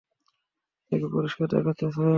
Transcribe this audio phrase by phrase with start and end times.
[0.91, 2.09] তাকে পরিষ্কার দেখাচ্ছে, স্যার।